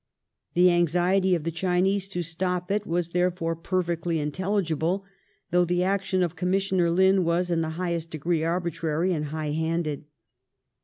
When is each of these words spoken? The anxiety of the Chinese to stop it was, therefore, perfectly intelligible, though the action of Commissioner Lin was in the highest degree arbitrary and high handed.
The 0.55 0.71
anxiety 0.71 1.35
of 1.35 1.43
the 1.43 1.51
Chinese 1.51 2.07
to 2.07 2.23
stop 2.23 2.71
it 2.71 2.87
was, 2.87 3.09
therefore, 3.11 3.55
perfectly 3.55 4.17
intelligible, 4.17 5.05
though 5.51 5.63
the 5.63 5.83
action 5.83 6.23
of 6.23 6.35
Commissioner 6.35 6.89
Lin 6.89 7.23
was 7.23 7.51
in 7.51 7.61
the 7.61 7.69
highest 7.77 8.09
degree 8.09 8.43
arbitrary 8.43 9.13
and 9.13 9.25
high 9.25 9.51
handed. 9.51 10.05